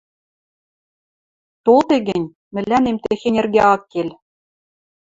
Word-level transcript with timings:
–Толде 1.65 1.97
гӹнь, 2.07 2.31
мӹлӓнем 2.53 2.97
техень 3.03 3.39
эргӹ 3.39 3.61
ак 3.73 3.81
кел... 3.91 4.09